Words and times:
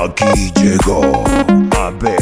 Aquí 0.00 0.52
llegó 0.54 1.24
a 1.76 1.90
ver. 1.90 2.17